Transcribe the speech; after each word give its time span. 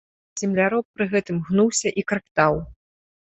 Земляроб 0.41 0.87
пры 0.99 1.07
гэтым 1.11 1.37
гнуўся 1.51 1.93
і 2.03 2.07
крактаў. 2.13 2.53